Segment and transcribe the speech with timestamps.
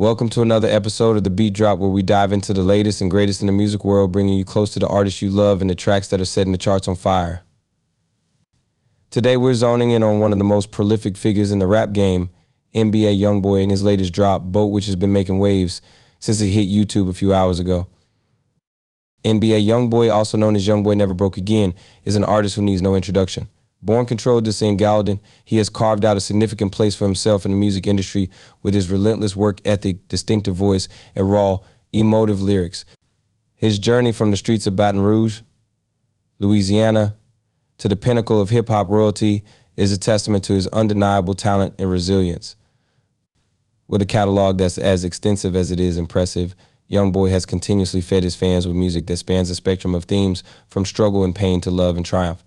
[0.00, 3.10] Welcome to another episode of The Beat Drop, where we dive into the latest and
[3.10, 5.74] greatest in the music world, bringing you close to the artists you love and the
[5.74, 7.42] tracks that are setting the charts on fire.
[9.10, 12.30] Today, we're zoning in on one of the most prolific figures in the rap game,
[12.74, 15.82] NBA Youngboy, and his latest drop, Boat, which has been making waves
[16.18, 17.86] since it hit YouTube a few hours ago.
[19.22, 21.74] NBA Youngboy, also known as Youngboy Never Broke Again,
[22.06, 23.50] is an artist who needs no introduction.
[23.82, 27.56] Born Kentrell DeSean Gaulden, he has carved out a significant place for himself in the
[27.56, 28.28] music industry
[28.62, 31.58] with his relentless work ethic, distinctive voice, and raw,
[31.92, 32.84] emotive lyrics.
[33.54, 35.40] His journey from the streets of Baton Rouge,
[36.38, 37.16] Louisiana,
[37.78, 39.44] to the pinnacle of hip hop royalty
[39.76, 42.56] is a testament to his undeniable talent and resilience.
[43.88, 46.54] With a catalog that's as extensive as it is impressive,
[46.90, 50.84] Youngboy has continuously fed his fans with music that spans a spectrum of themes from
[50.84, 52.44] struggle and pain to love and triumph.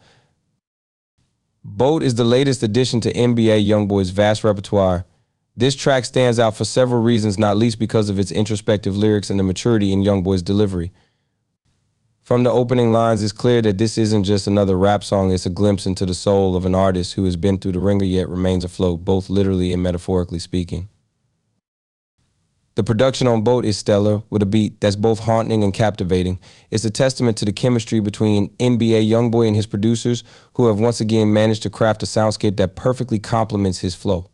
[1.66, 5.06] Boat is the latest addition to NBA Youngboy's vast repertoire.
[5.56, 9.39] This track stands out for several reasons, not least because of its introspective lyrics and
[9.39, 10.91] the maturity in Youngboy's delivery.
[12.22, 15.50] From the opening lines, it's clear that this isn't just another rap song, it's a
[15.50, 18.66] glimpse into the soul of an artist who has been through the ringer yet remains
[18.66, 20.90] afloat, both literally and metaphorically speaking.
[22.75, 26.39] The production on Boat is stellar, with a beat that's both haunting and captivating.
[26.72, 30.23] It's a testament to the chemistry between NBA Youngboy and his producers,
[30.53, 34.31] who have once again managed to craft a soundscape that perfectly complements his flow.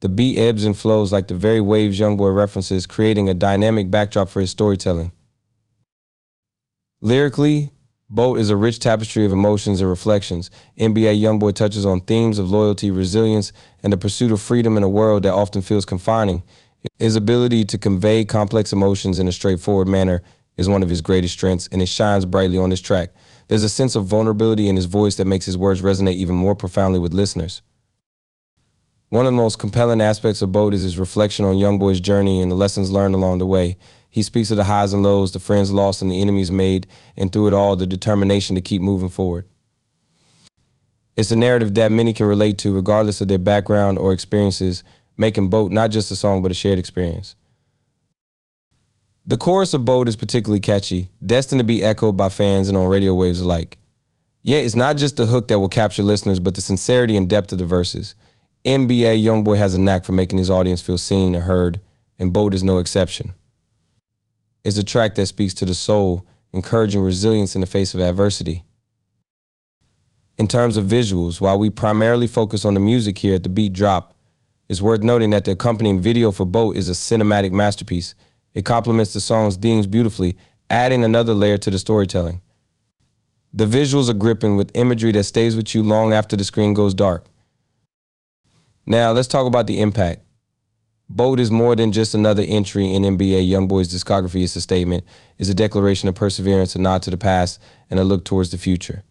[0.00, 4.28] The beat ebbs and flows like the very waves Youngboy references, creating a dynamic backdrop
[4.28, 5.10] for his storytelling.
[7.00, 7.72] Lyrically,
[8.10, 10.50] Boat is a rich tapestry of emotions and reflections.
[10.78, 13.52] NBA Youngboy touches on themes of loyalty, resilience,
[13.82, 16.42] and the pursuit of freedom in a world that often feels confining.
[16.98, 20.22] His ability to convey complex emotions in a straightforward manner
[20.56, 23.10] is one of his greatest strengths, and it shines brightly on this track.
[23.48, 26.54] There's a sense of vulnerability in his voice that makes his words resonate even more
[26.54, 27.62] profoundly with listeners.
[29.10, 32.50] One of the most compelling aspects of Boat is his reflection on Youngboy's journey and
[32.50, 33.78] the lessons learned along the way.
[34.10, 37.32] He speaks of the highs and lows, the friends lost and the enemies made, and
[37.32, 39.46] through it all, the determination to keep moving forward.
[41.16, 44.84] It's a narrative that many can relate to, regardless of their background or experiences,
[45.18, 47.36] making Boat not just a song, but a shared experience.
[49.26, 52.86] The chorus of Boat is particularly catchy, destined to be echoed by fans and on
[52.86, 53.76] radio waves alike.
[54.42, 57.52] Yet it's not just the hook that will capture listeners, but the sincerity and depth
[57.52, 58.14] of the verses.
[58.64, 61.80] NBA Youngboy has a knack for making his audience feel seen and heard,
[62.18, 63.34] and Boat is no exception.
[64.64, 68.64] It's a track that speaks to the soul, encouraging resilience in the face of adversity.
[70.38, 73.72] In terms of visuals, while we primarily focus on the music here at the beat
[73.72, 74.14] drop,
[74.68, 78.14] it's worth noting that the accompanying video for Boat is a cinematic masterpiece.
[78.54, 80.36] It complements the song's themes beautifully,
[80.68, 82.42] adding another layer to the storytelling.
[83.54, 86.92] The visuals are gripping with imagery that stays with you long after the screen goes
[86.92, 87.24] dark.
[88.84, 90.22] Now, let's talk about the impact.
[91.10, 94.44] Boat is more than just another entry in NBA Youngboy's discography.
[94.44, 95.04] It's a statement,
[95.38, 98.58] it's a declaration of perseverance, a nod to the past, and a look towards the
[98.58, 99.04] future.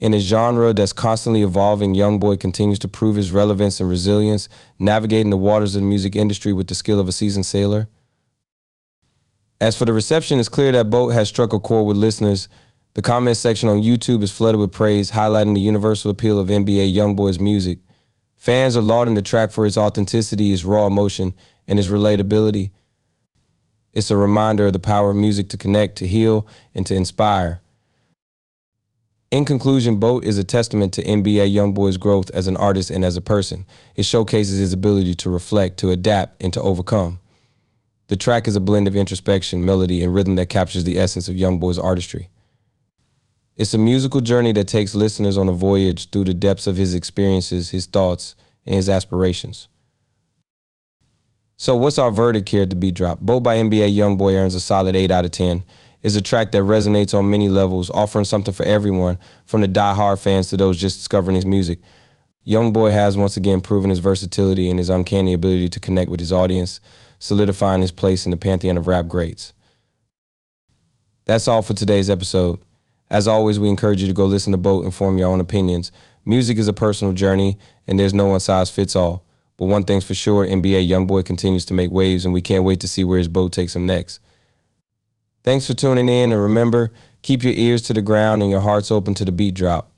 [0.00, 4.48] In a genre that's constantly evolving, Youngboy continues to prove his relevance and resilience,
[4.78, 7.88] navigating the waters of the music industry with the skill of a seasoned sailor.
[9.60, 12.48] As for the reception, it's clear that Boat has struck a chord with listeners.
[12.94, 16.94] The comment section on YouTube is flooded with praise, highlighting the universal appeal of NBA
[16.94, 17.80] Youngboy's music.
[18.36, 21.34] Fans are lauding the track for its authenticity, its raw emotion,
[21.66, 22.70] and its relatability.
[23.92, 27.60] It's a reminder of the power of music to connect, to heal, and to inspire.
[29.30, 33.14] In conclusion, Boat is a testament to NBA Youngboy's growth as an artist and as
[33.16, 33.66] a person.
[33.94, 37.20] It showcases his ability to reflect, to adapt, and to overcome.
[38.06, 41.36] The track is a blend of introspection, melody, and rhythm that captures the essence of
[41.36, 42.30] Youngboy's artistry.
[43.54, 46.94] It's a musical journey that takes listeners on a voyage through the depths of his
[46.94, 48.34] experiences, his thoughts,
[48.64, 49.68] and his aspirations.
[51.58, 53.20] So what's our verdict here at the beat drop?
[53.20, 55.64] Boat by NBA Youngboy earns a solid 8 out of 10.
[56.02, 60.20] It's a track that resonates on many levels, offering something for everyone, from the die-hard
[60.20, 61.80] fans to those just discovering his music.
[62.46, 66.32] Youngboy has once again proven his versatility and his uncanny ability to connect with his
[66.32, 66.80] audience,
[67.18, 69.52] solidifying his place in the pantheon of rap greats.
[71.24, 72.60] That's all for today's episode.
[73.10, 75.92] As always, we encourage you to go listen to Boat and form your own opinions.
[76.24, 79.24] Music is a personal journey, and there's no one size fits all.
[79.56, 82.80] But one thing's for sure, NBA Youngboy continues to make waves, and we can't wait
[82.80, 84.20] to see where his boat takes him next.
[85.48, 86.92] Thanks for tuning in, and remember,
[87.22, 89.90] keep your ears to the ground and your hearts open to the beat drop.